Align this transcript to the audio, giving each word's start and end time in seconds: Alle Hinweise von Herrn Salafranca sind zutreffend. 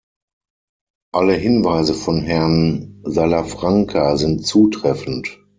Alle 1.13 1.33
Hinweise 1.35 1.93
von 1.93 2.21
Herrn 2.23 3.03
Salafranca 3.03 4.17
sind 4.17 4.47
zutreffend. 4.47 5.37